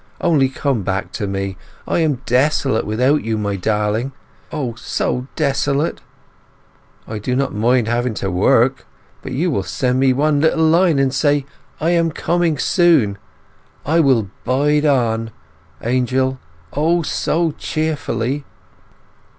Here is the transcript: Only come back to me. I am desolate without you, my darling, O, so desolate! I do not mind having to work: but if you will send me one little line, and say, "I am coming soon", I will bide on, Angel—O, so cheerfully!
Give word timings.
Only 0.19 0.49
come 0.49 0.81
back 0.81 1.11
to 1.11 1.27
me. 1.27 1.57
I 1.87 1.99
am 1.99 2.23
desolate 2.25 2.87
without 2.87 3.23
you, 3.23 3.37
my 3.37 3.55
darling, 3.55 4.13
O, 4.51 4.73
so 4.73 5.27
desolate! 5.35 6.01
I 7.07 7.19
do 7.19 7.35
not 7.35 7.53
mind 7.53 7.87
having 7.87 8.15
to 8.15 8.31
work: 8.31 8.87
but 9.21 9.31
if 9.31 9.37
you 9.37 9.51
will 9.51 9.61
send 9.61 9.99
me 9.99 10.11
one 10.11 10.41
little 10.41 10.65
line, 10.65 10.97
and 10.97 11.13
say, 11.13 11.45
"I 11.79 11.91
am 11.91 12.09
coming 12.09 12.57
soon", 12.57 13.19
I 13.85 13.99
will 13.99 14.31
bide 14.43 14.87
on, 14.87 15.29
Angel—O, 15.83 17.03
so 17.03 17.51
cheerfully! 17.59 18.43